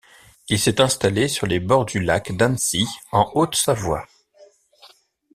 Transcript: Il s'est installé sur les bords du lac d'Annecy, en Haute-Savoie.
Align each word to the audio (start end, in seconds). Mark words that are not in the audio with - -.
Il 0.49 0.57
s'est 0.57 0.81
installé 0.81 1.27
sur 1.27 1.45
les 1.45 1.59
bords 1.59 1.85
du 1.85 1.99
lac 1.99 2.35
d'Annecy, 2.35 2.87
en 3.11 3.29
Haute-Savoie. 3.35 4.07